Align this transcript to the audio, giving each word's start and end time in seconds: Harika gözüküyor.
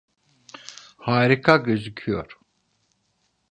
Harika 0.97 1.57
gözüküyor. 1.57 2.39